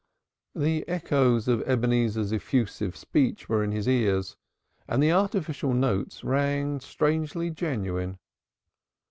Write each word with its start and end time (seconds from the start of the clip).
The 0.55 0.83
echoes 0.89 1.47
of 1.47 1.61
Ebenezer's 1.61 2.33
effusive 2.33 2.97
speech 2.97 3.47
were 3.47 3.63
in 3.63 3.71
his 3.71 3.87
ears 3.87 4.35
and 4.87 4.97
the 5.03 5.11
artificial 5.11 5.75
notes 5.75 6.23
rang 6.23 6.79
strangely 6.79 7.51
genuine. 7.51 8.17